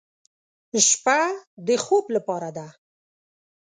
شپه 0.87 1.19
د 1.65 1.67
خوب 1.83 2.05
لپاره 2.15 2.49
ده. 2.57 2.67